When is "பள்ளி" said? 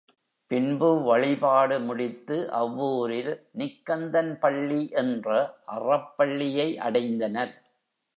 4.39-4.89